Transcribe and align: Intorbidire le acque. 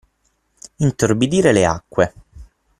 Intorbidire 0.77 1.53
le 1.53 1.63
acque. 1.63 2.11